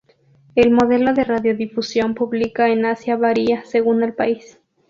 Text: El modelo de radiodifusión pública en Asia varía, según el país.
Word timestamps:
El 0.55 0.71
modelo 0.71 1.13
de 1.13 1.23
radiodifusión 1.23 2.15
pública 2.15 2.69
en 2.69 2.85
Asia 2.85 3.15
varía, 3.17 3.63
según 3.65 4.01
el 4.01 4.15
país. 4.15 4.59